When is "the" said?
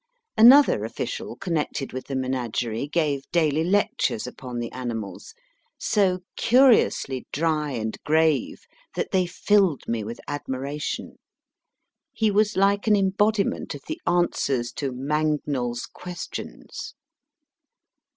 2.07-2.15, 4.57-4.71, 13.87-14.01